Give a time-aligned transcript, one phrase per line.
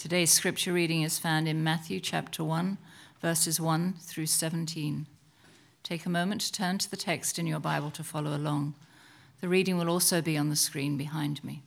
[0.00, 2.78] Today's scripture reading is found in Matthew chapter 1,
[3.20, 5.06] verses 1 through 17.
[5.82, 8.72] Take a moment to turn to the text in your Bible to follow along.
[9.42, 11.60] The reading will also be on the screen behind me.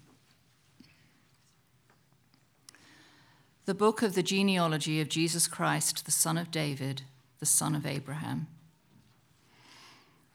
[3.66, 7.04] The book of the genealogy of Jesus Christ, the son of David,
[7.38, 8.48] the son of Abraham.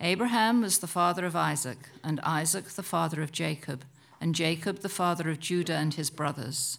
[0.01, 3.83] Abraham was the father of Isaac, and Isaac the father of Jacob,
[4.21, 6.79] and Jacob the father of Judah and his brothers,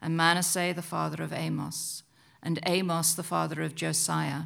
[0.00, 2.02] and Manasseh the father of Amos,
[2.42, 4.44] and Amos the father of Josiah,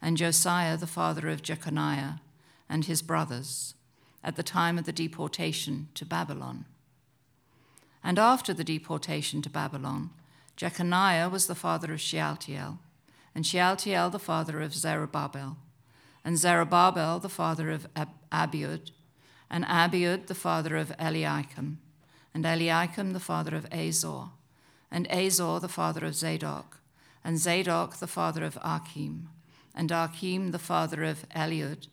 [0.00, 2.20] and Josiah the father of Jeconiah,
[2.68, 3.74] and his brothers,
[4.22, 6.64] at the time of the deportation to Babylon.
[8.02, 10.10] And after the deportation to Babylon,
[10.56, 12.78] Jeconiah was the father of Shealtiel,
[13.34, 15.56] and Shealtiel the father of Zerubbabel,
[16.24, 18.92] and Zerubbabel the father of Ab- Abiud,
[19.50, 21.78] and Abiud the father of Eliakim,
[22.32, 24.30] and Eliakim the father of Azor,
[24.94, 26.78] and Azor the father of Zadok,
[27.24, 29.28] and Zadok the father of Achim,
[29.74, 31.88] and Achim the father of Eliud,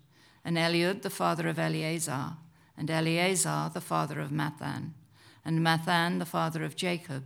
[0.46, 2.38] and Eliud the father of Eleazar,
[2.78, 4.92] and Eleazar the father of Matthan,
[5.44, 7.24] and Matthan the father of Jacob,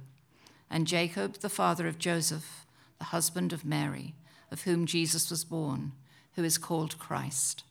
[0.70, 2.66] and Jacob the father of Joseph,
[2.98, 4.16] the husband of Mary,
[4.50, 5.92] of whom Jesus was born,
[6.36, 7.66] who is called Christ.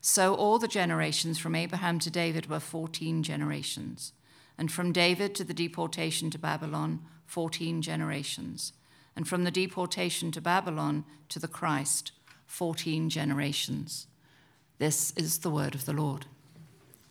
[0.00, 4.12] So all the generations from Abraham to David were 14 generations,
[4.58, 8.72] and from David to the deportation to Babylon, 14 generations,
[9.14, 12.12] and from the deportation to Babylon to the Christ,
[12.46, 14.06] 14 generations.
[14.78, 16.26] This is the word of the Lord.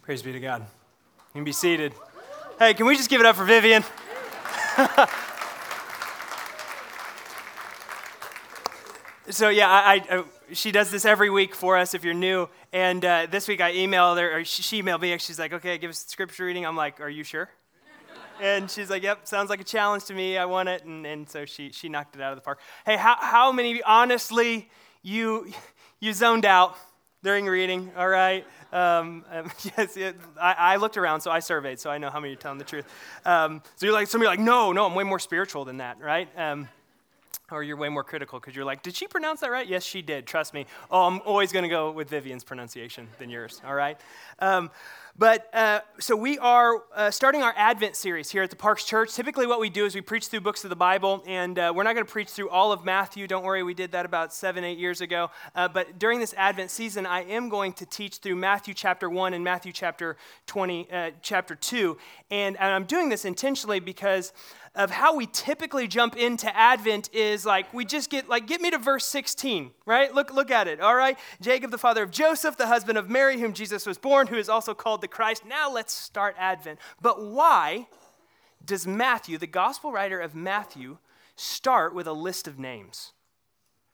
[0.01, 0.61] Praise be to God.
[0.61, 1.93] You can be seated.
[2.59, 3.83] Hey, can we just give it up for Vivian?
[9.29, 12.47] so yeah, I, I, she does this every week for us if you're new.
[12.71, 15.77] And uh, this week I emailed her, or she emailed me, and she's like, "Okay,
[15.77, 17.49] give us scripture reading." I'm like, "Are you sure?"
[18.41, 20.37] and she's like, "Yep, sounds like a challenge to me.
[20.37, 22.59] I want it." And, and so she she knocked it out of the park.
[22.85, 24.69] Hey, how how many honestly
[25.01, 25.51] you
[25.99, 26.77] you zoned out
[27.23, 27.91] during reading?
[27.97, 28.45] All right.
[28.71, 32.19] Um, um, yes, it, I, I, looked around, so I surveyed, so I know how
[32.19, 32.85] many are telling the truth.
[33.25, 36.27] Um, so you're like, somebody like, no, no, I'm way more spiritual than that, right?
[36.37, 36.67] Um,
[37.51, 39.67] or you're way more critical because you're like, did she pronounce that right?
[39.67, 40.25] Yes, she did.
[40.25, 40.65] Trust me.
[40.89, 43.61] Oh, I'm always going to go with Vivian's pronunciation than yours.
[43.65, 43.99] All right.
[44.39, 44.71] Um,
[45.17, 49.13] but uh, so we are uh, starting our Advent series here at the Parks Church.
[49.13, 51.83] Typically, what we do is we preach through books of the Bible, and uh, we're
[51.83, 53.25] not going to preach through all of Matthew.
[53.25, 55.31] Don't worry, we did that about seven, eight years ago.
[55.55, 59.33] Uh, but during this Advent season, I am going to teach through Matthew chapter one
[59.33, 60.17] and Matthew chapter
[60.47, 61.97] twenty, uh, chapter two,
[62.29, 64.33] and, and I'm doing this intentionally because
[64.75, 68.71] of how we typically jump into Advent is like we just get like get me
[68.71, 70.13] to verse 16, right?
[70.13, 70.81] Look look at it.
[70.81, 71.17] All right.
[71.41, 74.49] Jacob the father of Joseph, the husband of Mary whom Jesus was born, who is
[74.49, 75.45] also called the Christ.
[75.45, 76.79] Now let's start Advent.
[77.01, 77.87] But why
[78.65, 80.97] does Matthew, the gospel writer of Matthew,
[81.35, 83.13] start with a list of names?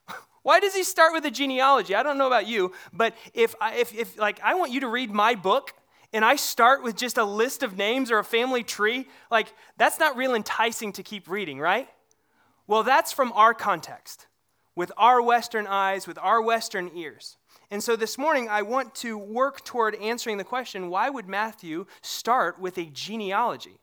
[0.43, 1.93] Why does he start with a genealogy?
[1.93, 4.87] I don't know about you, but if, I, if, if like I want you to
[4.87, 5.73] read my book,
[6.13, 9.99] and I start with just a list of names or a family tree, like that's
[9.99, 11.87] not real enticing to keep reading, right?
[12.67, 14.27] Well, that's from our context,
[14.75, 17.37] with our Western eyes, with our Western ears.
[17.69, 21.85] And so this morning, I want to work toward answering the question why would Matthew
[22.01, 23.79] start with a genealogy?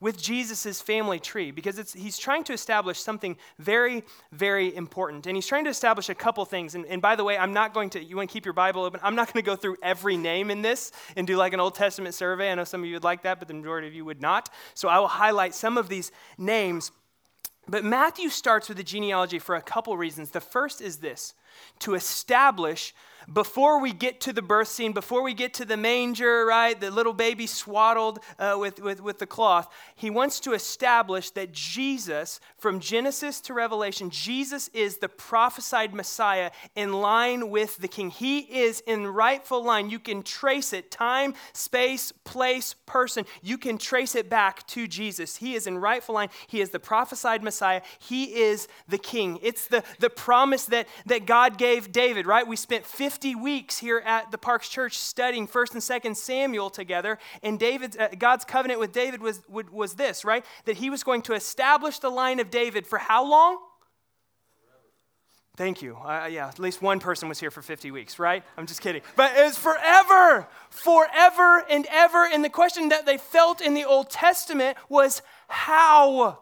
[0.00, 4.02] With Jesus' family tree because he's trying to establish something very,
[4.32, 5.26] very important.
[5.26, 6.74] And he's trying to establish a couple things.
[6.74, 8.82] And, and by the way, I'm not going to, you want to keep your Bible
[8.82, 9.00] open?
[9.02, 11.74] I'm not going to go through every name in this and do like an Old
[11.74, 12.50] Testament survey.
[12.50, 14.48] I know some of you would like that, but the majority of you would not.
[14.74, 16.92] So I will highlight some of these names.
[17.68, 20.30] But Matthew starts with the genealogy for a couple reasons.
[20.30, 21.34] The first is this
[21.80, 22.94] to establish
[23.32, 26.90] before we get to the birth scene, before we get to the manger, right, the
[26.90, 32.40] little baby swaddled uh, with, with, with the cloth, he wants to establish that Jesus,
[32.58, 38.10] from Genesis to Revelation, Jesus is the prophesied Messiah in line with the King.
[38.10, 39.90] He is in rightful line.
[39.90, 43.24] You can trace it time, space, place, person.
[43.42, 45.36] You can trace it back to Jesus.
[45.36, 46.30] He is in rightful line.
[46.46, 47.82] He is the prophesied Messiah.
[47.98, 49.38] He is the King.
[49.42, 52.46] It's the, the promise that, that God gave David, right?
[52.46, 56.70] We spent 50 50 weeks here at the Parks Church studying 1st and 2nd Samuel
[56.70, 57.18] together.
[57.42, 60.44] And David's, uh, God's covenant with David was, was this, right?
[60.64, 63.58] That he was going to establish the line of David for how long?
[65.56, 65.96] Thank you.
[65.96, 68.44] Uh, yeah, at least one person was here for 50 weeks, right?
[68.56, 69.02] I'm just kidding.
[69.16, 72.28] But it's forever, forever and ever.
[72.32, 76.38] And the question that they felt in the Old Testament was how?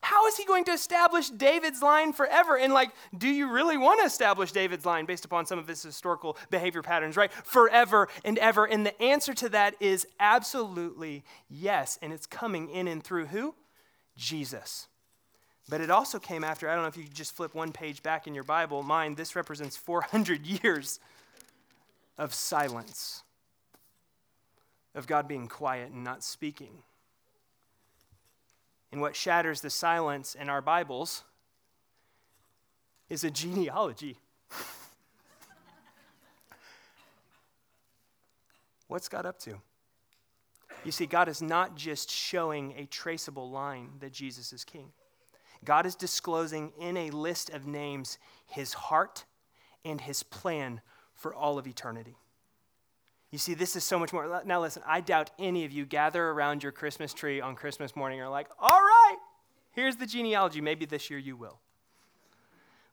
[0.00, 2.56] How is he going to establish David's line forever?
[2.56, 5.82] And, like, do you really want to establish David's line based upon some of his
[5.82, 7.32] historical behavior patterns, right?
[7.32, 8.64] Forever and ever.
[8.64, 11.98] And the answer to that is absolutely yes.
[12.00, 13.54] And it's coming in and through who?
[14.16, 14.86] Jesus.
[15.68, 18.26] But it also came after, I don't know if you just flip one page back
[18.26, 20.98] in your Bible, mine, this represents 400 years
[22.16, 23.22] of silence,
[24.94, 26.82] of God being quiet and not speaking.
[28.90, 31.24] And what shatters the silence in our Bibles
[33.08, 34.18] is a genealogy.
[38.86, 39.60] What's God up to?
[40.84, 44.92] You see, God is not just showing a traceable line that Jesus is king.
[45.64, 49.24] God is disclosing in a list of names his heart
[49.84, 50.80] and his plan
[51.14, 52.16] for all of eternity.
[53.30, 54.42] You see, this is so much more.
[54.46, 58.20] Now, listen, I doubt any of you gather around your Christmas tree on Christmas morning
[58.20, 59.18] are like, all right,
[59.72, 60.60] here's the genealogy.
[60.60, 61.58] Maybe this year you will.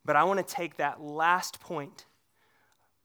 [0.03, 2.05] But I want to take that last point,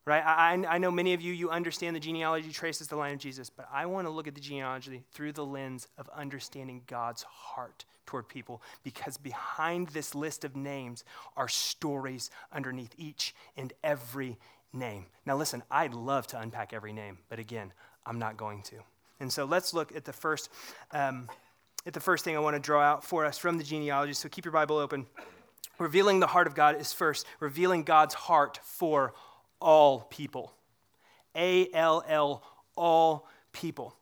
[0.05, 0.23] right?
[0.23, 3.49] I, I know many of you, you understand the genealogy traces the line of Jesus,
[3.49, 7.85] but I want to look at the genealogy through the lens of understanding God's heart
[8.05, 11.05] toward people because behind this list of names
[11.37, 14.37] are stories underneath each and every
[14.73, 15.05] name.
[15.25, 17.73] Now, listen, I'd love to unpack every name, but again,
[18.05, 18.75] I'm not going to.
[19.19, 20.49] And so let's look at the first,
[20.91, 21.29] um,
[21.85, 24.13] at the first thing I want to draw out for us from the genealogy.
[24.13, 25.05] So keep your Bible open.
[25.77, 29.13] Revealing the heart of God is first, revealing God's heart for
[29.59, 30.53] all people.
[31.35, 32.43] A L L,
[32.75, 33.95] all people.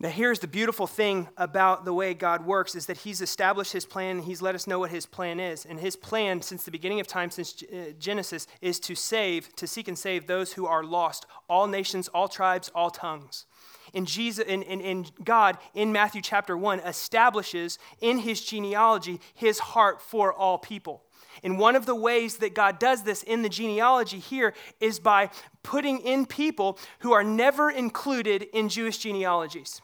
[0.00, 3.84] Now, here's the beautiful thing about the way God works is that He's established His
[3.84, 4.20] plan.
[4.20, 5.66] He's let us know what His plan is.
[5.66, 9.66] And His plan, since the beginning of time, since uh, Genesis, is to save, to
[9.66, 13.46] seek and save those who are lost, all nations, all tribes, all tongues.
[13.92, 19.58] In Jesus, in, and, and God, in Matthew chapter 1, establishes in His genealogy His
[19.58, 21.02] heart for all people.
[21.42, 25.30] And one of the ways that God does this in the genealogy here is by
[25.64, 29.80] putting in people who are never included in Jewish genealogies.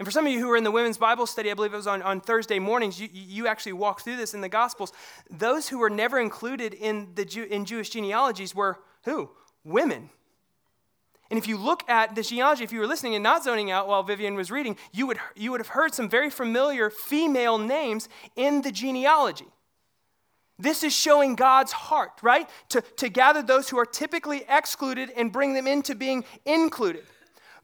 [0.00, 1.76] And for some of you who were in the women's Bible study, I believe it
[1.76, 4.94] was on, on Thursday mornings, you, you actually walked through this in the Gospels.
[5.28, 9.28] Those who were never included in, the Jew, in Jewish genealogies were who?
[9.62, 10.08] Women.
[11.28, 13.88] And if you look at the genealogy, if you were listening and not zoning out
[13.88, 18.08] while Vivian was reading, you would, you would have heard some very familiar female names
[18.36, 19.48] in the genealogy.
[20.58, 22.48] This is showing God's heart, right?
[22.70, 27.04] To, to gather those who are typically excluded and bring them into being included.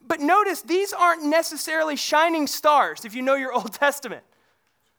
[0.07, 4.25] But notice these aren't necessarily shining stars if you know your Old Testament.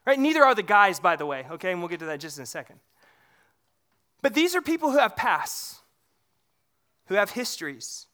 [0.06, 0.20] Right?
[0.20, 1.72] Neither are the guys, by the way, okay?
[1.72, 2.80] And we'll get to that just in a second.
[4.22, 5.82] But these are people who have pasts,
[7.08, 8.08] who have histories.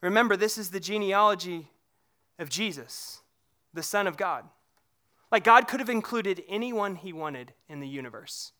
[0.00, 1.68] Remember, this is the genealogy
[2.38, 3.22] of Jesus,
[3.74, 4.44] the Son of God.
[5.30, 8.52] Like God could have included anyone he wanted in the universe.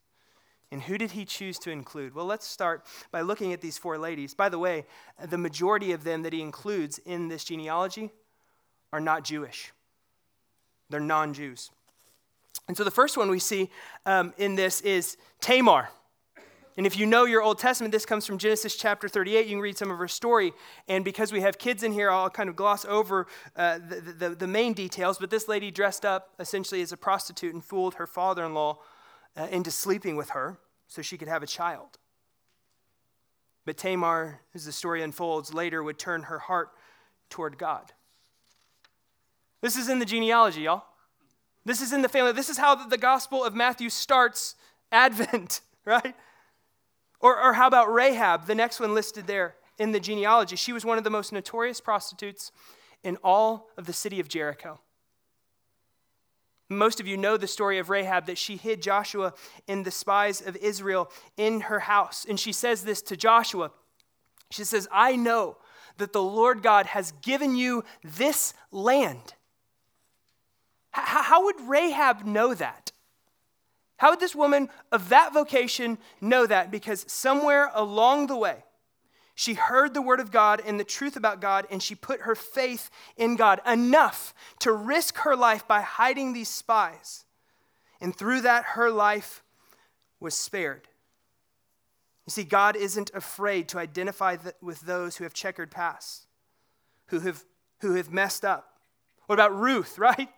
[0.72, 2.14] And who did he choose to include?
[2.14, 4.32] Well, let's start by looking at these four ladies.
[4.32, 4.86] By the way,
[5.22, 8.10] the majority of them that he includes in this genealogy
[8.90, 9.70] are not Jewish,
[10.88, 11.70] they're non Jews.
[12.68, 13.70] And so the first one we see
[14.06, 15.90] um, in this is Tamar.
[16.78, 19.46] And if you know your Old Testament, this comes from Genesis chapter 38.
[19.46, 20.54] You can read some of her story.
[20.88, 23.26] And because we have kids in here, I'll kind of gloss over
[23.56, 25.18] uh, the, the, the, main details.
[25.18, 28.78] But this lady dressed up essentially as a prostitute and fooled her father in law
[29.36, 31.98] uh, into sleeping with her so she could have a child.
[33.64, 36.70] But Tamar, as the story unfolds later, would turn her heart
[37.30, 37.92] toward God.
[39.60, 40.84] This is in the genealogy, y'all.
[41.64, 42.32] This is in the family.
[42.32, 44.56] This is how the Gospel of Matthew starts
[44.90, 46.14] Advent, right?
[47.20, 50.56] Or, or how about Rahab, the next one listed there in the genealogy?
[50.56, 52.50] She was one of the most notorious prostitutes
[53.04, 54.80] in all of the city of Jericho.
[56.78, 59.34] Most of you know the story of Rahab that she hid Joshua
[59.68, 62.26] and the spies of Israel in her house.
[62.28, 63.70] And she says this to Joshua
[64.50, 65.56] She says, I know
[65.98, 69.34] that the Lord God has given you this land.
[70.96, 72.92] H- how would Rahab know that?
[73.96, 76.70] How would this woman of that vocation know that?
[76.70, 78.64] Because somewhere along the way,
[79.34, 82.34] she heard the word of God and the truth about God, and she put her
[82.34, 87.24] faith in God enough to risk her life by hiding these spies.
[88.00, 89.42] And through that, her life
[90.20, 90.88] was spared.
[92.26, 96.26] You see, God isn't afraid to identify with those who have checkered past,
[97.06, 97.42] who have,
[97.80, 98.78] who have messed up.
[99.26, 100.28] What about Ruth, right?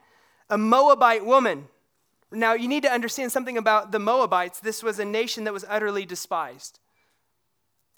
[0.48, 1.68] A Moabite woman.
[2.30, 4.60] Now, you need to understand something about the Moabites.
[4.60, 6.80] This was a nation that was utterly despised.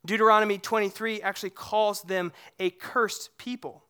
[0.06, 3.82] Deuteronomy 23 actually calls them a cursed people.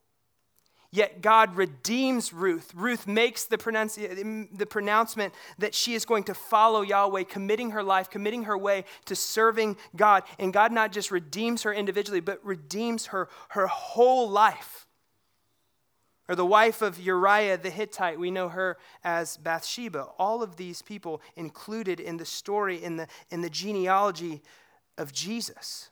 [0.91, 2.73] Yet God redeems Ruth.
[2.75, 7.83] Ruth makes the, pronunci- the pronouncement that she is going to follow Yahweh, committing her
[7.83, 10.23] life, committing her way to serving God.
[10.39, 14.87] And God not just redeems her individually, but redeems her, her whole life.
[16.29, 20.09] Or the wife of Uriah the Hittite, we know her as Bathsheba.
[20.19, 24.43] All of these people included in the story, in the, in the genealogy
[24.99, 25.91] of Jesus.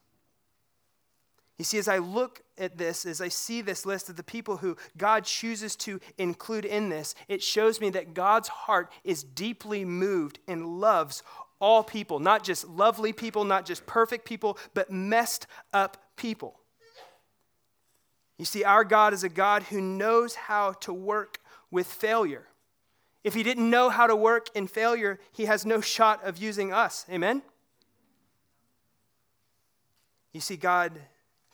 [1.58, 4.56] You see, as I look at this, as I see this list of the people
[4.56, 9.84] who God chooses to include in this, it shows me that God's heart is deeply
[9.84, 11.22] moved and loves
[11.60, 16.58] all people, not just lovely people, not just perfect people, but messed up people.
[18.36, 21.38] You see, our God is a God who knows how to work
[21.70, 22.48] with failure.
[23.22, 26.72] If he didn't know how to work in failure, he has no shot of using
[26.72, 27.06] us.
[27.08, 27.42] Amen?
[30.32, 31.00] You see, God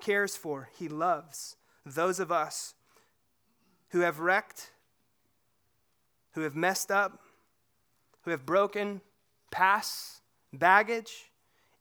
[0.00, 2.75] cares for, He loves those of us
[3.90, 4.71] who have wrecked,
[6.33, 7.19] who have messed up,
[8.23, 9.00] who have broken
[9.50, 10.21] past
[10.52, 11.30] baggage,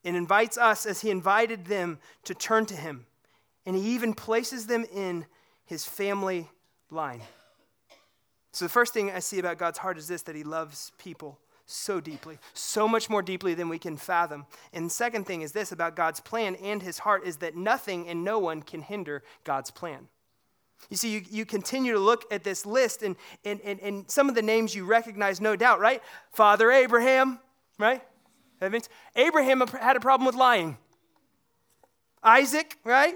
[0.04, 3.06] and invites us as He invited them to turn to Him.
[3.66, 5.26] And He even places them in
[5.64, 6.48] His family
[6.90, 7.22] line.
[8.52, 11.38] So, the first thing I see about God's heart is this that He loves people
[11.70, 14.46] so deeply, so much more deeply than we can fathom.
[14.72, 18.24] And second thing is this about God's plan and his heart is that nothing and
[18.24, 20.08] no one can hinder God's plan.
[20.88, 24.28] You see, you, you continue to look at this list, and, and, and, and some
[24.28, 26.02] of the names you recognize, no doubt, right?
[26.32, 27.38] Father Abraham,
[27.78, 28.02] right?
[28.60, 30.78] That means Abraham had a problem with lying.
[32.22, 33.14] Isaac, right?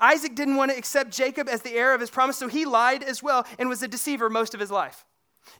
[0.00, 3.02] Isaac didn't want to accept Jacob as the heir of his promise, so he lied
[3.02, 5.04] as well and was a deceiver most of his life.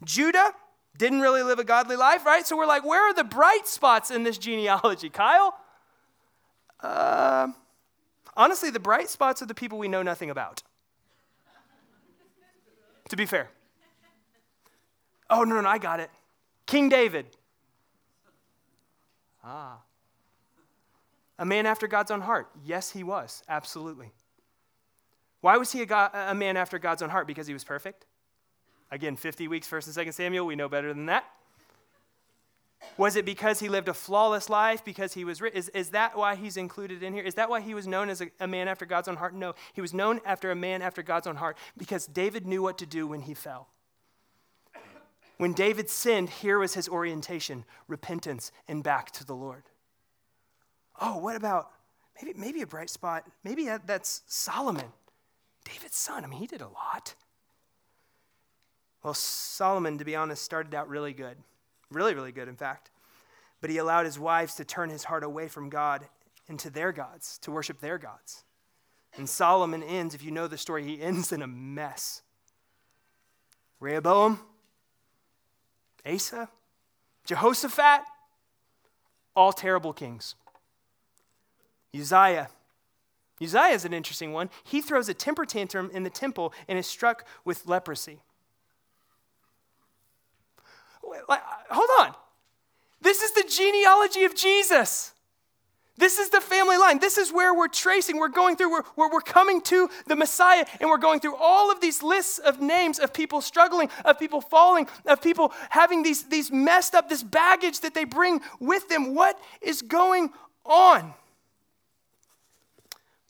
[0.05, 0.53] Judah,
[0.99, 2.47] didn't really live a godly life, right?
[2.47, 5.55] So we're like, where are the bright spots in this genealogy, Kyle?
[6.81, 7.49] Uh,
[8.37, 10.63] honestly, the bright spots are the people we know nothing about.
[13.09, 13.51] to be fair.
[15.29, 16.11] Oh, no, no, I got it.
[16.67, 17.27] King David.
[19.43, 19.79] Ah.
[21.39, 22.49] A man after God's own heart.
[22.65, 23.43] Yes, he was.
[23.49, 24.13] Absolutely.
[25.41, 27.27] Why was he a, God, a man after God's own heart?
[27.27, 28.07] Because he was perfect?
[28.91, 31.25] Again, 50 weeks, 1st and 2nd Samuel, we know better than that.
[32.97, 34.85] Was it because he lived a flawless life?
[34.85, 37.25] Because he was is, is that why he's included in here?
[37.25, 39.35] Is that why he was known as a, a man after God's own heart?
[39.35, 42.79] No, he was known after a man after God's own heart because David knew what
[42.79, 43.69] to do when he fell.
[45.39, 49.65] When David sinned, here was his orientation repentance and back to the Lord.
[50.99, 51.71] Oh, what about
[52.23, 53.25] maybe, maybe a bright spot?
[53.45, 54.87] Maybe that, that's Solomon,
[55.65, 56.25] David's son.
[56.25, 57.15] I mean, he did a lot.
[59.07, 61.37] Well, Solomon, to be honest, started out really good.
[61.93, 62.91] Really, really good, in fact.
[63.61, 66.09] But he allowed his wives to turn his heart away from God
[66.49, 68.43] into their gods, to worship their gods.
[69.17, 72.23] And Solomon ends, if you know the story, he ends in a mess.
[73.79, 74.41] Rehoboam,
[76.05, 76.49] Asa,
[77.25, 78.01] Jehoshaphat,
[79.37, 80.35] all terrible kings.
[81.95, 82.49] Uzziah.
[83.41, 84.51] Uzziah is an interesting one.
[84.65, 88.23] He throws a temper tantrum in the temple and is struck with leprosy
[91.29, 92.15] like, hold on.
[93.01, 95.13] This is the genealogy of Jesus.
[95.99, 96.99] This is the family line.
[96.99, 98.19] This is where we're tracing.
[98.19, 101.71] We're going through, we're, we're, we're, coming to the Messiah, and we're going through all
[101.71, 106.25] of these lists of names of people struggling, of people falling, of people having these,
[106.25, 109.15] these messed up, this baggage that they bring with them.
[109.15, 110.31] What is going
[110.67, 111.15] on?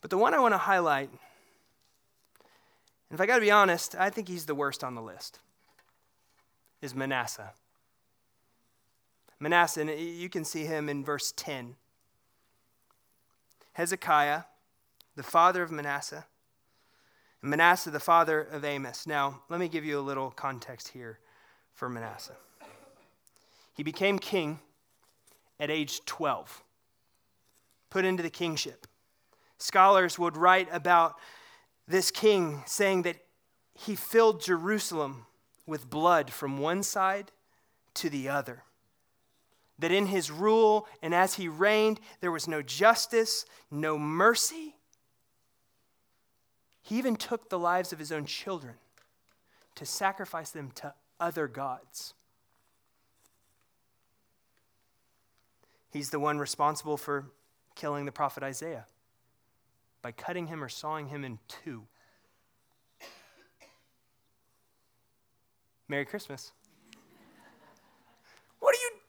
[0.01, 1.09] But the one I want to highlight,
[3.09, 5.39] and if I got to be honest, I think he's the worst on the list,
[6.81, 7.53] is Manasseh.
[9.39, 11.75] Manasseh, and you can see him in verse 10.
[13.73, 14.43] Hezekiah,
[15.15, 16.25] the father of Manasseh,
[17.41, 19.05] and Manasseh, the father of Amos.
[19.05, 21.19] Now, let me give you a little context here
[21.73, 22.35] for Manasseh.
[23.75, 24.59] He became king
[25.59, 26.63] at age 12,
[27.91, 28.87] put into the kingship.
[29.59, 31.15] Scholars would write about
[31.87, 33.17] this king saying that
[33.75, 35.27] he filled Jerusalem
[35.67, 37.31] with blood from one side
[37.93, 38.63] to the other.
[39.79, 44.75] That in his rule and as he reigned, there was no justice, no mercy.
[46.81, 48.75] He even took the lives of his own children
[49.75, 52.13] to sacrifice them to other gods.
[55.91, 57.25] He's the one responsible for
[57.75, 58.85] killing the prophet Isaiah
[60.01, 61.83] by cutting him or sawing him in two.
[65.87, 66.51] Merry Christmas.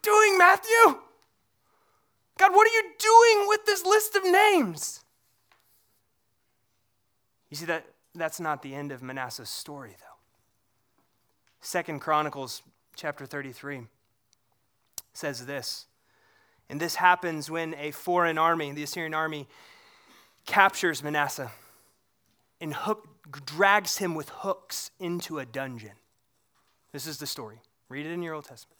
[0.09, 1.01] Doing, Matthew?
[2.39, 5.05] God, what are you doing with this list of names?
[7.51, 7.85] You see that
[8.15, 10.17] that's not the end of Manasseh's story though.
[11.61, 12.63] Second Chronicles
[12.97, 13.83] chapter 33
[15.13, 15.85] says this.
[16.71, 19.47] And this happens when a foreign army, the Assyrian army,
[20.47, 21.53] captures Manasseh
[22.63, 23.07] and hook,
[23.45, 25.93] drags him with hooks into a dungeon.
[26.93, 27.61] This is the story.
[27.91, 28.78] Read it in your Old Testament.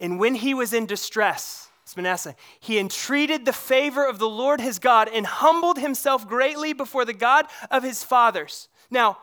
[0.00, 4.60] And when he was in distress, it's Manasseh, he entreated the favor of the Lord
[4.60, 8.68] his God and humbled himself greatly before the God of his fathers.
[8.90, 9.18] Now,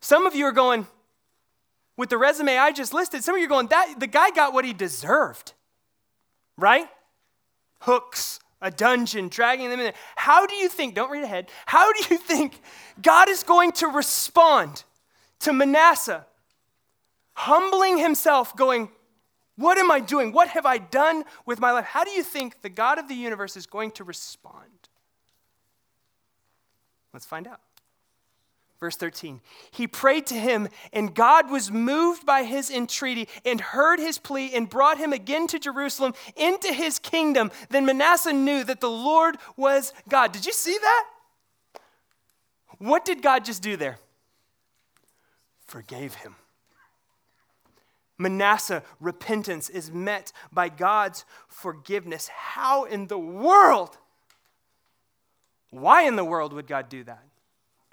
[0.00, 0.86] some of you are going,
[1.96, 4.52] with the resume I just listed, some of you are going, that the guy got
[4.52, 5.54] what he deserved.
[6.58, 6.86] Right?
[7.80, 9.94] Hooks, a dungeon, dragging them in there.
[10.16, 12.60] How do you think, don't read ahead, how do you think
[13.00, 14.84] God is going to respond
[15.40, 16.26] to Manasseh
[17.36, 18.88] humbling himself, going,
[19.56, 20.32] What am I doing?
[20.32, 21.86] What have I done with my life?
[21.86, 24.88] How do you think the God of the universe is going to respond?
[27.12, 27.60] Let's find out.
[28.78, 29.40] Verse 13.
[29.70, 34.54] He prayed to him, and God was moved by his entreaty and heard his plea
[34.54, 37.50] and brought him again to Jerusalem into his kingdom.
[37.70, 40.32] Then Manasseh knew that the Lord was God.
[40.32, 41.06] Did you see that?
[42.78, 43.98] What did God just do there?
[45.66, 46.36] Forgave him.
[48.18, 52.28] Manasseh, repentance is met by God's forgiveness.
[52.28, 53.98] How in the world?
[55.70, 57.22] Why in the world would God do that?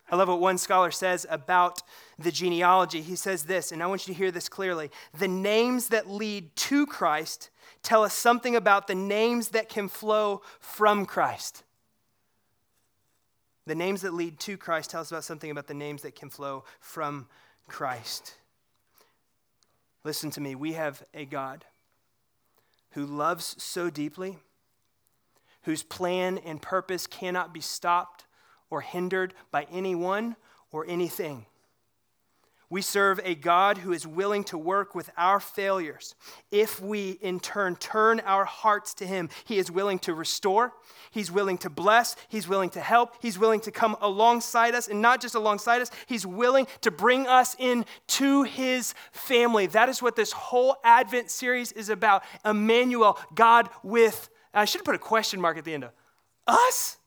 [0.10, 1.82] I love what one scholar says about
[2.20, 3.02] the genealogy.
[3.02, 4.92] He says this, and I want you to hear this clearly.
[5.18, 7.50] The names that lead to Christ
[7.82, 11.64] tell us something about the names that can flow from Christ.
[13.66, 16.30] The names that lead to Christ tell us about something about the names that can
[16.30, 17.28] flow from
[17.68, 18.36] Christ.
[20.04, 20.56] Listen to me.
[20.56, 21.66] We have a God
[22.92, 24.38] who loves so deeply,
[25.64, 28.26] whose plan and purpose cannot be stopped
[28.70, 30.36] or hindered by anyone
[30.72, 31.46] or anything.
[32.74, 36.16] We serve a God who is willing to work with our failures.
[36.50, 40.74] If we, in turn, turn our hearts to Him, He is willing to restore,
[41.12, 45.04] He's willing to bless, He's willing to help, He's willing to come alongside us, and
[45.04, 49.68] not just alongside us, He's willing to bring us into His family.
[49.68, 52.24] That is what this whole Advent series is about.
[52.44, 55.92] Emmanuel, God with, I should have put a question mark at the end of
[56.48, 56.98] us?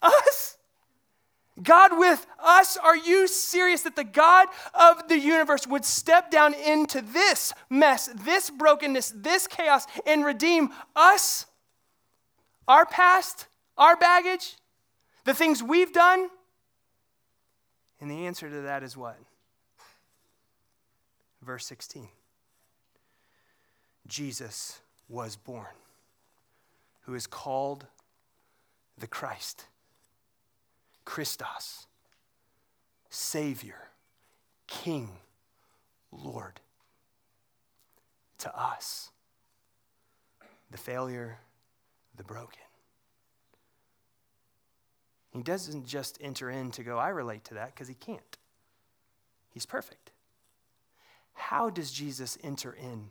[0.00, 0.56] Us?
[1.62, 2.76] God with us?
[2.76, 8.10] Are you serious that the God of the universe would step down into this mess,
[8.24, 11.46] this brokenness, this chaos, and redeem us?
[12.68, 13.46] Our past,
[13.78, 14.56] our baggage,
[15.24, 16.28] the things we've done?
[18.00, 19.16] And the answer to that is what?
[21.42, 22.08] Verse 16
[24.06, 25.66] Jesus was born,
[27.02, 27.86] who is called
[28.98, 29.66] the Christ.
[31.06, 31.86] Christos,
[33.08, 33.88] Savior,
[34.66, 35.08] King,
[36.12, 36.60] Lord.
[38.40, 39.10] To us,
[40.70, 41.38] the failure,
[42.14, 42.60] the broken.
[45.30, 48.36] He doesn't just enter in to go, I relate to that, because he can't.
[49.48, 50.10] He's perfect.
[51.32, 53.10] How does Jesus enter in?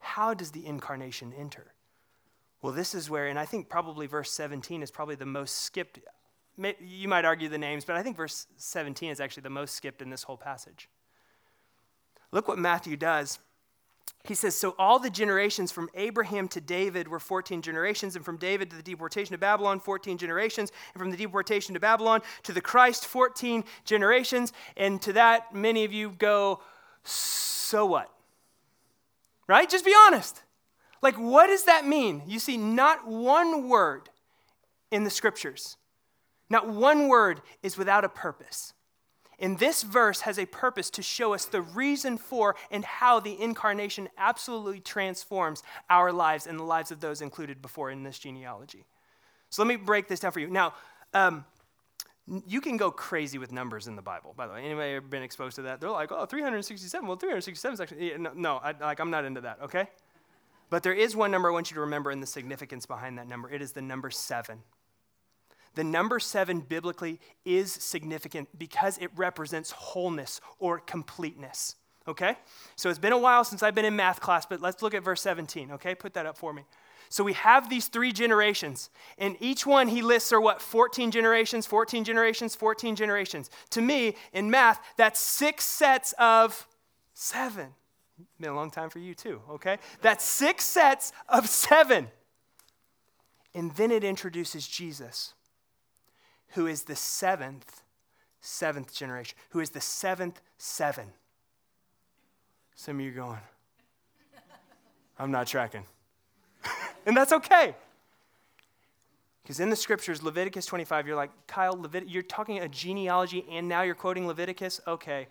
[0.00, 1.74] How does the incarnation enter?
[2.62, 6.00] Well, this is where, and I think probably verse 17 is probably the most skipped
[6.80, 10.02] you might argue the names, but I think verse 17 is actually the most skipped
[10.02, 10.88] in this whole passage.
[12.32, 13.38] Look what Matthew does.
[14.24, 18.36] He says, So all the generations from Abraham to David were 14 generations, and from
[18.36, 22.52] David to the deportation to Babylon, 14 generations, and from the deportation to Babylon to
[22.52, 24.52] the Christ, 14 generations.
[24.76, 26.60] And to that, many of you go,
[27.04, 28.12] So what?
[29.46, 29.70] Right?
[29.70, 30.42] Just be honest.
[31.00, 32.22] Like, what does that mean?
[32.26, 34.10] You see, not one word
[34.90, 35.77] in the scriptures
[36.50, 38.72] not one word is without a purpose.
[39.40, 43.40] And this verse has a purpose to show us the reason for and how the
[43.40, 48.84] incarnation absolutely transforms our lives and the lives of those included before in this genealogy.
[49.50, 50.48] So let me break this down for you.
[50.48, 50.74] Now,
[51.14, 51.44] um,
[52.46, 54.34] you can go crazy with numbers in the Bible.
[54.36, 55.80] By the way, anybody ever been exposed to that?
[55.80, 57.06] They're like, oh, 367.
[57.06, 58.32] Well, 367 is actually no.
[58.34, 59.60] no I, like I'm not into that.
[59.62, 59.88] Okay,
[60.68, 63.28] but there is one number I want you to remember and the significance behind that
[63.28, 63.50] number.
[63.50, 64.58] It is the number seven.
[65.78, 71.76] The number seven biblically is significant because it represents wholeness or completeness.
[72.08, 72.34] Okay?
[72.74, 75.04] So it's been a while since I've been in math class, but let's look at
[75.04, 75.70] verse 17.
[75.70, 75.94] Okay?
[75.94, 76.64] Put that up for me.
[77.10, 80.60] So we have these three generations, and each one he lists are what?
[80.60, 83.48] 14 generations, 14 generations, 14 generations.
[83.70, 86.66] To me, in math, that's six sets of
[87.14, 87.68] seven.
[88.40, 89.78] Been a long time for you too, okay?
[90.02, 92.08] That's six sets of seven.
[93.54, 95.34] And then it introduces Jesus,
[96.50, 97.82] who is the seventh,
[98.40, 101.06] seventh generation, who is the seventh seven.
[102.74, 103.40] Some of you going,
[105.18, 105.84] I'm not tracking.
[107.06, 107.74] and that's okay.
[109.42, 113.66] Because in the scriptures, Leviticus 25, you're like, Kyle, Levit- you're talking a genealogy and
[113.66, 114.80] now you're quoting Leviticus?
[114.86, 115.26] Okay.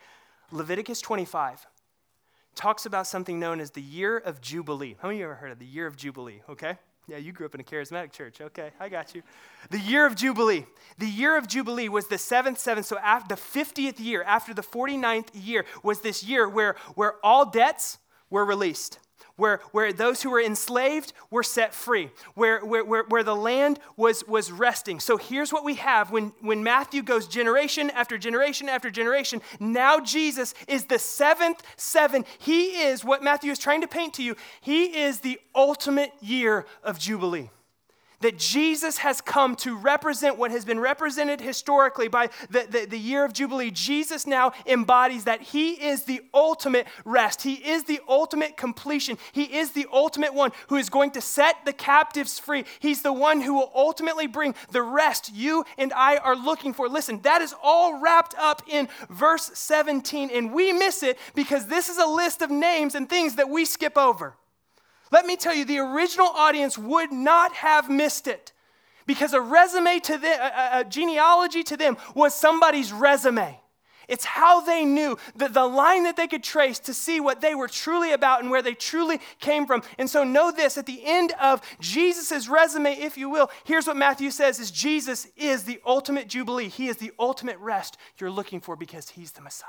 [0.51, 1.67] Leviticus 25
[2.56, 4.95] talks about something known as the year of Jubilee.
[4.99, 6.41] How many of you ever heard of the year of Jubilee?
[6.49, 6.77] Okay.
[7.08, 8.41] Yeah, you grew up in a charismatic church.
[8.41, 9.24] Okay, I got you.
[9.70, 10.65] The year of Jubilee.
[10.98, 14.62] The year of Jubilee was the seventh, seventh, so after the 50th year, after the
[14.62, 17.98] 49th year, was this year where, where all debts
[18.30, 19.00] were released
[19.36, 23.80] where, where those who were enslaved were set free, where, where, where, where the land
[23.95, 24.99] was, was resting.
[24.99, 29.41] So here's what we have when, when Matthew goes generation after generation after generation.
[29.60, 32.25] Now Jesus is the seventh seven.
[32.39, 34.36] He is what Matthew is trying to paint to you.
[34.62, 37.49] He is the ultimate year of Jubilee
[38.21, 42.97] that Jesus has come to represent what has been represented historically by the, the, the,
[42.97, 43.69] year of Jubilee.
[43.69, 47.43] Jesus now embodies that He is the ultimate rest.
[47.43, 49.17] He is the ultimate completion.
[49.32, 52.65] He is the ultimate one who is going to set the captives free.
[52.80, 56.89] He's the one who will ultimately bring the rest you and I are looking for.
[56.89, 61.89] Listen, that is all wrapped up in verse 17, and we miss it because this
[61.89, 64.36] is a list of names and things that we skip over.
[65.12, 68.54] Let me tell you, the original audience would not have missed it
[69.06, 73.60] because a resume to them, a, a genealogy to them was somebody's resume.
[74.08, 77.56] It's how they knew the, the line that they could trace to see what they
[77.56, 79.84] were truly about and where they truly came from.
[79.98, 83.98] And so know this at the end of Jesus' resume, if you will, here's what
[83.98, 86.70] Matthew says is Jesus is the ultimate jubilee.
[86.70, 89.67] He is the ultimate rest you're looking for because he's the Messiah.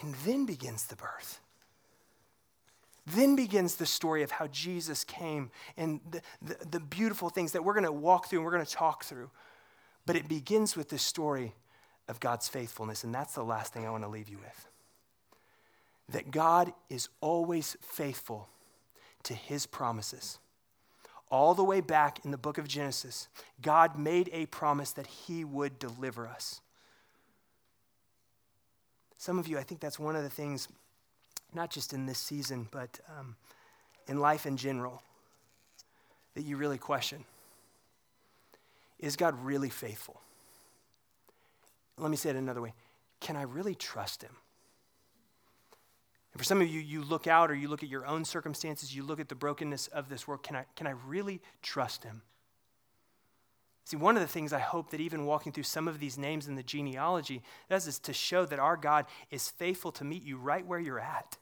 [0.00, 1.40] And then begins the birth.
[3.14, 7.64] Then begins the story of how Jesus came and the, the, the beautiful things that
[7.64, 9.30] we're going to walk through and we're going to talk through.
[10.06, 11.54] But it begins with this story
[12.08, 14.68] of God's faithfulness, and that's the last thing I want to leave you with.
[16.08, 18.48] That God is always faithful
[19.24, 20.38] to his promises.
[21.30, 23.28] All the way back in the book of Genesis,
[23.60, 26.62] God made a promise that he would deliver us.
[29.18, 30.68] Some of you, I think that's one of the things
[31.54, 33.36] not just in this season, but um,
[34.06, 35.02] in life in general,
[36.34, 37.24] that you really question
[38.98, 40.20] Is God really faithful?
[41.96, 42.74] Let me say it another way
[43.20, 44.36] Can I really trust Him?
[46.32, 48.94] And for some of you, you look out or you look at your own circumstances,
[48.94, 50.42] you look at the brokenness of this world.
[50.42, 52.22] Can I, can I really trust Him?
[53.88, 56.46] See, one of the things I hope that even walking through some of these names
[56.46, 60.36] in the genealogy does is to show that our God is faithful to meet you
[60.36, 61.38] right where you're at.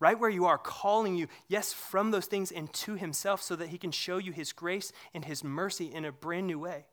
[0.00, 3.70] Right where you are, calling you, yes, from those things and to Himself so that
[3.70, 6.84] He can show you His grace and His mercy in a brand new way.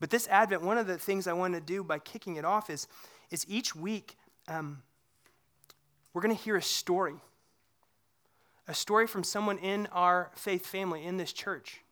[0.00, 2.70] But this Advent, one of the things I want to do by kicking it off
[2.70, 2.88] is,
[3.30, 4.16] is each week
[4.48, 4.82] um,
[6.14, 7.16] we're going to hear a story.
[8.66, 11.82] A story from someone in our faith family, in this church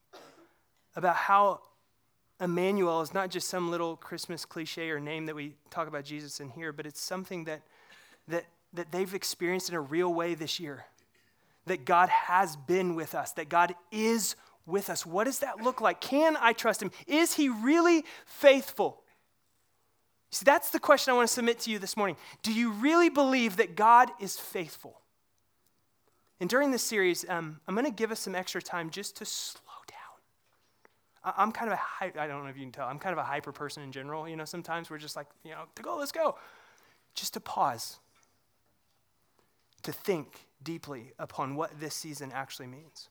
[0.96, 1.60] about how
[2.40, 6.40] Emmanuel is not just some little Christmas cliche or name that we talk about Jesus
[6.40, 7.62] in here, but it's something that,
[8.28, 10.84] that, that they've experienced in a real way this year.
[11.66, 15.06] That God has been with us, that God is with us.
[15.06, 16.00] What does that look like?
[16.00, 16.90] Can I trust Him?
[17.06, 19.02] Is He really faithful?
[20.30, 22.16] See, that's the question I want to submit to you this morning.
[22.42, 25.00] Do you really believe that God is faithful?
[26.40, 29.24] And during this series, um, I'm going to give us some extra time just to
[29.24, 29.62] slow
[31.24, 33.24] I'm kind of a, I don't know if you can tell, I'm kind of a
[33.24, 34.28] hyper person in general.
[34.28, 36.36] You know, sometimes we're just like, you know, to go, let's go.
[37.14, 37.98] Just to pause,
[39.82, 43.08] to think deeply upon what this season actually means.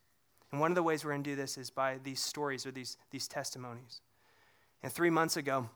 [0.52, 2.72] And one of the ways we're going to do this is by these stories or
[2.72, 4.02] these, these testimonies.
[4.84, 5.70] And three months ago,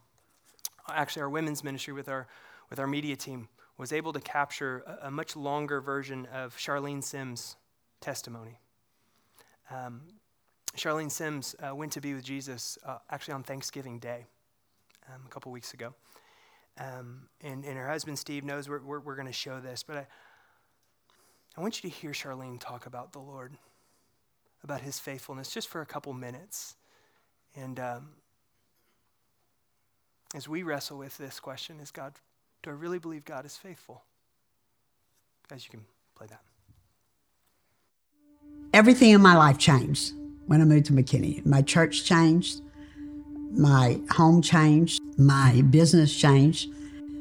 [0.89, 2.27] actually our women's ministry with our,
[2.69, 3.47] with our media team,
[3.77, 7.55] was able to capture a, a much longer version of Charlene Sims'
[8.01, 8.59] testimony.
[9.71, 10.01] Um,
[10.77, 14.25] Charlene Sims uh, went to be with Jesus uh, actually on Thanksgiving Day
[15.07, 15.93] um, a couple weeks ago.
[16.79, 19.97] Um, and, and her husband Steve knows we're, we're, we're going to show this, but
[19.97, 20.07] I,
[21.57, 23.53] I want you to hear Charlene talk about the Lord,
[24.63, 26.75] about his faithfulness, just for a couple minutes.
[27.55, 28.09] And um,
[30.35, 32.13] as we wrestle with this question, is God,
[32.61, 34.03] do I really believe God is faithful?
[35.49, 35.85] Guys, you can
[36.15, 36.41] play that.
[38.73, 40.13] Everything in my life changed
[40.47, 41.45] when I moved to McKinney.
[41.45, 42.61] My church changed,
[43.51, 46.71] my home changed, my business changed.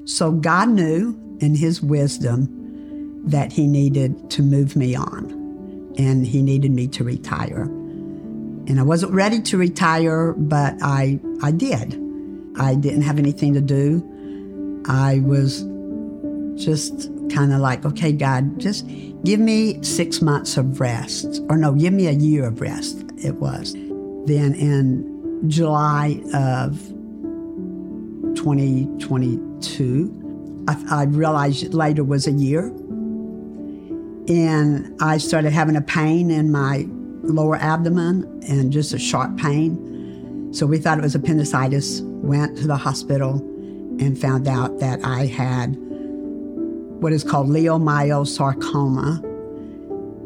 [0.05, 6.43] So God knew in His wisdom that He needed to move me on and He
[6.43, 7.63] needed me to retire.
[7.63, 12.01] And I wasn't ready to retire, but I, I did.
[12.59, 14.83] I didn't have anything to do.
[14.89, 15.63] I was
[16.57, 18.87] just kind of like, okay, God, just
[19.25, 21.43] give me six months of rest.
[21.49, 23.73] Or no, give me a year of rest, it was.
[24.27, 26.79] Then in July of
[28.37, 32.67] 2022, I, I realized later was a year.
[34.29, 36.87] And I started having a pain in my
[37.23, 40.53] lower abdomen and just a sharp pain.
[40.53, 43.39] So we thought it was appendicitis, went to the hospital
[44.01, 45.77] and found out that I had
[47.01, 49.23] what is called leiomyosarcoma.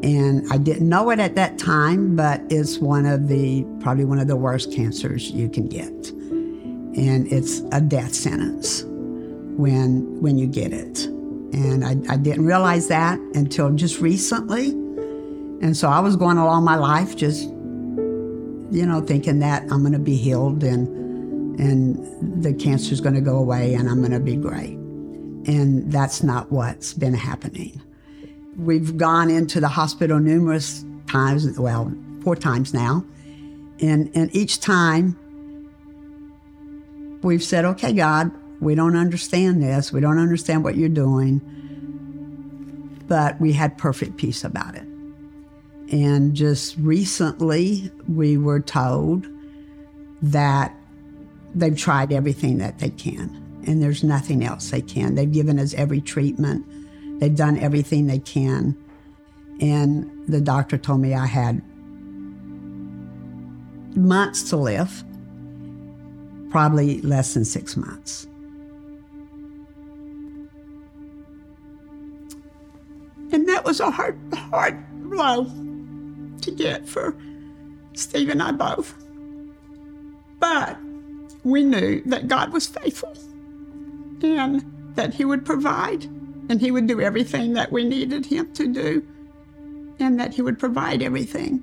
[0.02, 4.18] And I didn't know it at that time, but it's one of the, probably one
[4.18, 5.90] of the worst cancers you can get.
[5.90, 11.04] And it's a death sentence when, when you get it.
[11.52, 14.70] And I, I didn't realize that until just recently.
[14.70, 19.98] And so I was going along my life just, you know, thinking that I'm to
[19.98, 24.79] be healed and, and the cancer's to go away and I'm to be great.
[25.50, 27.82] And that's not what's been happening.
[28.56, 33.04] We've gone into the hospital numerous times, well, four times now.
[33.80, 35.16] And, and each time
[37.22, 39.92] we've said, okay, God, we don't understand this.
[39.92, 41.40] We don't understand what you're doing.
[43.08, 44.86] But we had perfect peace about it.
[45.90, 49.26] And just recently, we were told
[50.22, 50.76] that
[51.56, 55.14] they've tried everything that they can, and there's nothing else they can.
[55.14, 56.66] They've given us every treatment,
[57.20, 58.76] they've done everything they can.
[59.60, 61.62] And the doctor told me I had
[63.96, 65.04] months to live,
[66.50, 68.26] probably less than six months.
[73.32, 75.44] And that was a hard, hard blow
[76.40, 77.16] to get for
[77.92, 78.94] Steve and I both.
[80.40, 80.76] But
[81.44, 83.14] we knew that God was faithful
[84.22, 86.04] and that He would provide
[86.48, 89.06] and He would do everything that we needed Him to do
[89.98, 91.62] and that He would provide everything.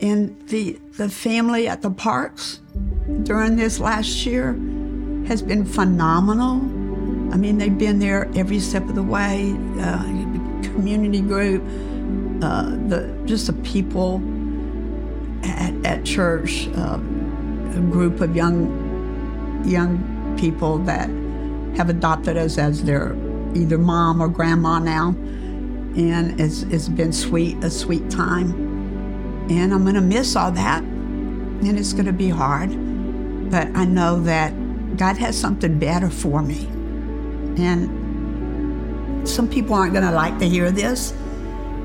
[0.00, 2.60] And the, the family at the parks
[3.22, 4.52] during this last year
[5.26, 6.60] has been phenomenal.
[7.32, 10.02] I mean, they've been there every step of the way, uh,
[10.62, 11.62] community group,
[12.42, 14.20] uh, the just the people
[15.44, 21.08] at, at church, uh, a group of young young people that
[21.76, 23.14] have adopted us as their
[23.54, 25.08] either mom or grandma now,
[25.96, 28.52] and it's it's been sweet a sweet time,
[29.50, 32.70] and I'm gonna miss all that, and it's gonna be hard,
[33.50, 34.52] but I know that
[34.96, 36.66] God has something better for me,
[37.56, 41.14] and some people aren't gonna like to hear this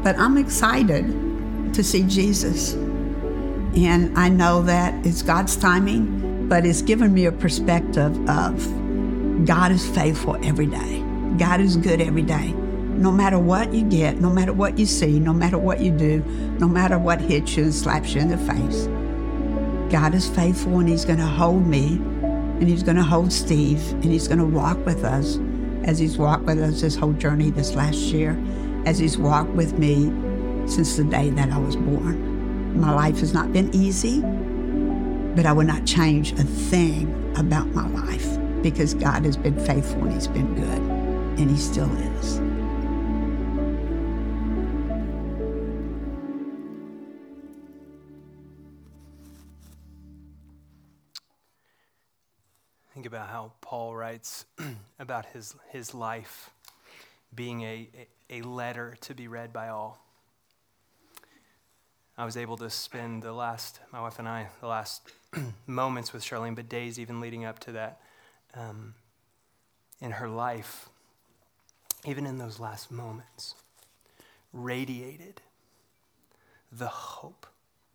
[0.04, 2.74] but I'm excited to see Jesus.
[2.74, 8.66] And I know that it's God's timing, but it's given me a perspective of
[9.46, 11.02] God is faithful every day.
[11.38, 12.52] God is good every day.
[12.52, 16.20] No matter what you get, no matter what you see, no matter what you do,
[16.60, 18.88] no matter what hits you and slaps you in the face,
[19.90, 23.82] God is faithful and He's going to hold me and He's going to hold Steve
[23.92, 25.40] and He's going to walk with us
[25.86, 28.38] as He's walked with us this whole journey this last year
[28.86, 30.12] as He's walked with me
[30.68, 32.78] since the day that I was born.
[32.78, 34.20] My life has not been easy,
[35.36, 40.04] but I will not change a thing about my life because God has been faithful
[40.04, 42.40] and He's been good, and He still is.
[53.00, 54.44] Think about how Paul writes
[55.00, 56.50] about his, his life
[57.34, 57.88] being a,
[58.30, 60.04] a letter to be read by all.
[62.18, 65.14] I was able to spend the last, my wife and I, the last
[65.66, 68.02] moments with Charlene, but days even leading up to that,
[68.54, 68.96] um,
[70.02, 70.90] in her life,
[72.06, 73.56] even in those last moments,
[74.54, 75.42] radiated
[76.72, 77.46] the hope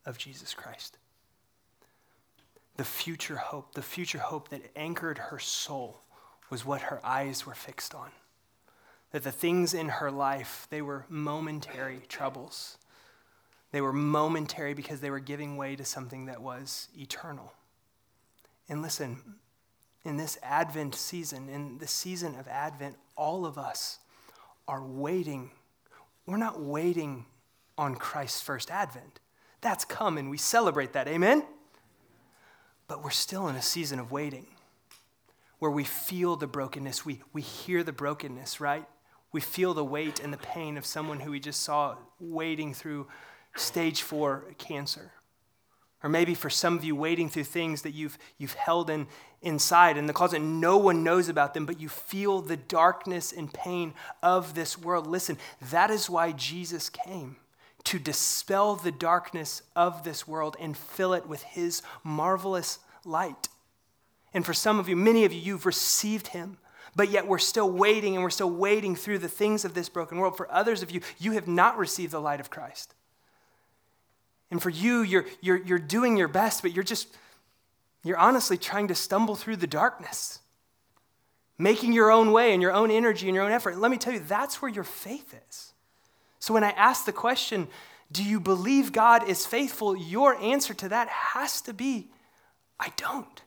[0.05, 0.99] of Jesus Christ.
[2.77, 6.01] The future hope, the future hope that anchored her soul
[6.51, 8.11] was what her eyes were fixed on.
[9.13, 12.79] That the things in her life, they were momentary troubles.
[13.71, 17.53] They were momentary because they were giving way to something that was eternal.
[18.69, 19.37] And listen,
[20.05, 23.99] in this Advent season, in the season of Advent, all of us
[24.69, 25.51] are waiting.
[26.27, 27.27] We're not waiting
[27.77, 29.21] on Christ's first Advent.
[29.61, 31.09] That's come and we celebrate that.
[31.09, 31.45] Amen?
[32.87, 34.47] But we're still in a season of waiting
[35.59, 38.85] where we feel the brokenness, we, we hear the brokenness, right?
[39.33, 43.07] We feel the weight and the pain of someone who we just saw wading through
[43.57, 45.13] stage four cancer.
[46.03, 49.07] Or maybe for some of you, wading through things that you've, you've held in,
[49.45, 53.53] inside in the closet, no one knows about them, but you feel the darkness and
[53.53, 55.07] pain of this world.
[55.07, 55.39] Listen,
[55.71, 57.37] that is why Jesus came
[57.85, 63.49] to dispel the darkness of this world and fill it with his marvelous light.
[64.33, 66.59] And for some of you, many of you, you've received him,
[66.97, 70.19] but yet we're still waiting and we're still waiting through the things of this broken
[70.19, 70.37] world.
[70.37, 72.95] For others of you, you have not received the light of Christ.
[74.51, 77.09] And for you, you're, you're, you're doing your best, but you're just,
[78.05, 80.41] you're honestly trying to stumble through the darkness,
[81.59, 83.79] making your own way and your own energy and your own effort.
[83.79, 85.73] let me tell you, that's where your faith is.
[86.39, 87.69] So when I ask the question,
[88.13, 89.97] do you believe God is faithful?
[89.97, 92.11] Your answer to that has to be,
[92.79, 93.43] I don't.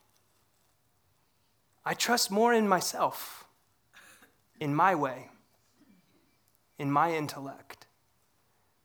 [1.86, 3.46] I trust more in myself,
[4.60, 5.30] in my way,
[6.78, 7.88] in my intellect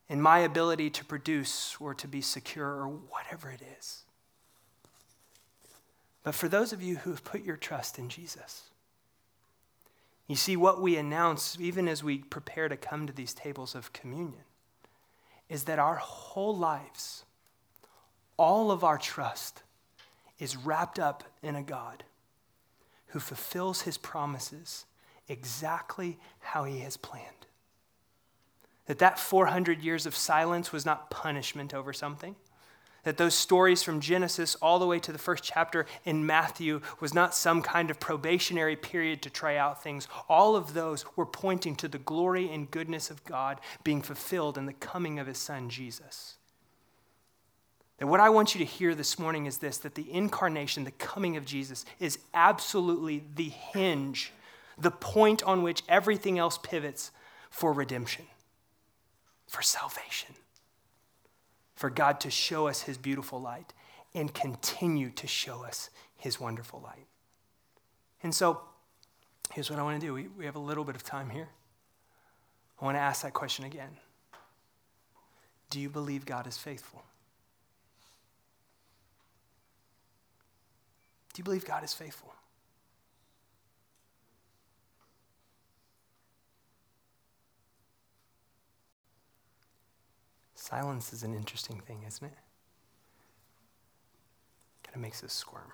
[0.09, 4.02] in my ability to produce or to be secure or whatever it is.
[6.23, 8.69] But for those of you who have put your trust in Jesus,
[10.27, 13.91] you see, what we announce, even as we prepare to come to these tables of
[13.91, 14.43] communion,
[15.49, 17.25] is that our whole lives,
[18.37, 19.63] all of our trust,
[20.39, 22.03] is wrapped up in a God
[23.07, 24.85] who fulfills his promises
[25.27, 27.45] exactly how he has planned.
[28.87, 32.35] That that 400 years of silence was not punishment over something.
[33.03, 37.13] That those stories from Genesis all the way to the first chapter in Matthew was
[37.13, 40.07] not some kind of probationary period to try out things.
[40.29, 44.65] All of those were pointing to the glory and goodness of God being fulfilled in
[44.65, 46.35] the coming of his son, Jesus.
[47.99, 50.91] And what I want you to hear this morning is this that the incarnation, the
[50.91, 54.31] coming of Jesus, is absolutely the hinge,
[54.77, 57.11] the point on which everything else pivots
[57.49, 58.25] for redemption
[59.53, 60.33] for salvation,
[61.83, 63.73] for God to show us his beautiful light
[64.15, 67.07] and continue to show us his wonderful light.
[68.23, 68.61] And so,
[69.51, 70.13] here's what I want to do.
[70.13, 71.49] We, we have a little bit of time here.
[72.79, 73.97] I want to ask that question again
[75.71, 77.03] Do you believe God is faithful?
[81.33, 82.33] Do you believe God is faithful?
[90.63, 92.37] Silence is an interesting thing, isn't it?
[94.81, 95.73] Kind of makes us squirm.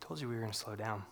[0.00, 1.02] Told you we were going to slow down.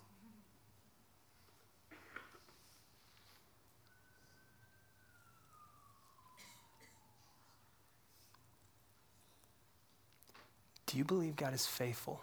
[10.87, 12.23] Do you believe God is faithful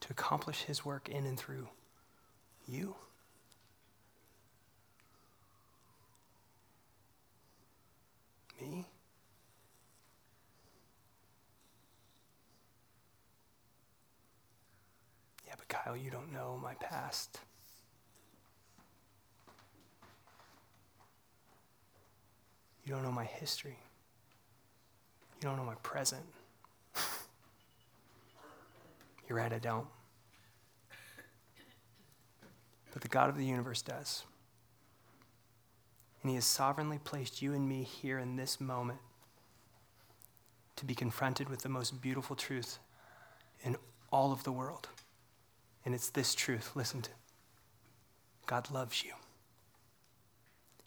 [0.00, 1.68] to accomplish his work in and through
[2.68, 2.94] you?
[8.60, 8.86] Me?
[15.46, 17.40] Yeah, but Kyle, you don't know my past.
[22.84, 23.78] You don't know my history.
[25.40, 26.24] You don't know my present.
[29.28, 29.86] You're right, I don't.
[32.92, 34.24] But the God of the universe does.
[36.24, 38.98] And He has sovereignly placed you and me here in this moment
[40.76, 42.78] to be confronted with the most beautiful truth
[43.62, 43.76] in
[44.10, 44.88] all of the world.
[45.84, 47.10] And it's this truth listen to
[48.46, 49.12] God loves you.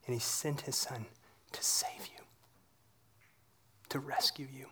[0.07, 1.05] And He sent His Son
[1.51, 2.23] to save you,
[3.89, 4.65] to rescue you.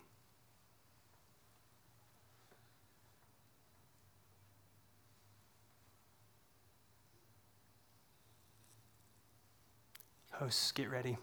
[10.39, 11.17] Hosts, get ready.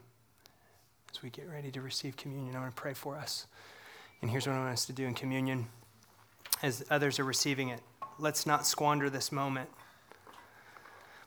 [1.14, 3.46] As we get ready to receive communion, I'm going to pray for us.
[4.22, 5.66] And here's what I want us to do in communion.
[6.62, 7.80] as others are receiving it.
[8.18, 9.68] Let's not squander this moment.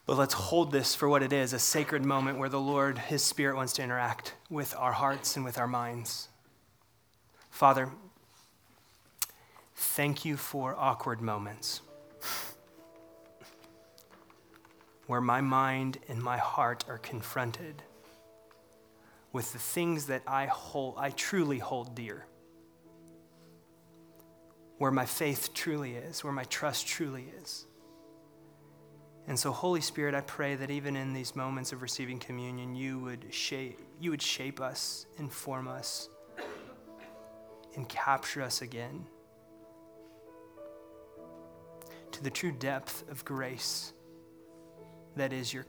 [0.04, 3.22] But let's hold this for what it is a sacred moment where the Lord, His
[3.22, 6.28] Spirit, wants to interact with our hearts and with our minds.
[7.50, 7.90] Father,
[9.76, 11.82] thank you for awkward moments
[15.06, 17.82] where my mind and my heart are confronted
[19.32, 22.26] with the things that I hold, I truly hold dear.
[24.78, 27.66] Where my faith truly is, where my trust truly is.
[29.28, 32.98] And so, Holy Spirit, I pray that even in these moments of receiving communion, you
[33.00, 36.08] would shape, you would shape us, inform us,
[37.74, 39.04] and capture us again
[42.12, 43.92] to the true depth of grace
[45.16, 45.66] that is your,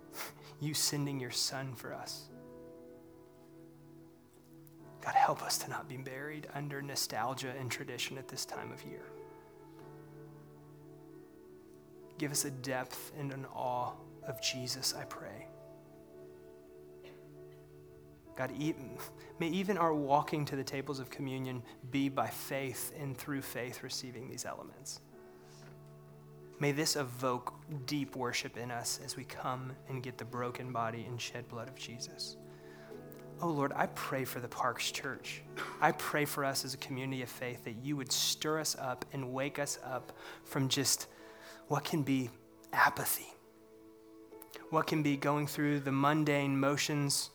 [0.60, 2.28] you sending your Son for us.
[5.04, 8.82] God, help us to not be buried under nostalgia and tradition at this time of
[8.84, 9.02] year.
[12.18, 13.92] Give us a depth and an awe
[14.26, 15.48] of Jesus, I pray.
[18.36, 18.90] God, even,
[19.40, 23.82] may even our walking to the tables of communion be by faith and through faith
[23.82, 25.00] receiving these elements.
[26.62, 27.54] May this evoke
[27.86, 31.66] deep worship in us as we come and get the broken body and shed blood
[31.66, 32.36] of Jesus.
[33.40, 35.42] Oh Lord, I pray for the Parks Church.
[35.80, 39.04] I pray for us as a community of faith that you would stir us up
[39.12, 40.12] and wake us up
[40.44, 41.08] from just
[41.66, 42.30] what can be
[42.72, 43.34] apathy,
[44.70, 47.30] what can be going through the mundane motions.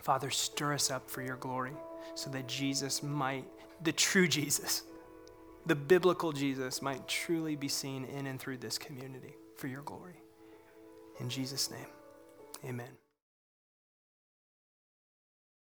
[0.00, 1.76] Father, stir us up for your glory
[2.16, 3.44] so that Jesus might,
[3.84, 4.82] the true Jesus,
[5.66, 10.22] the biblical Jesus, might truly be seen in and through this community for your glory.
[11.20, 11.88] In Jesus' name,
[12.64, 13.05] amen.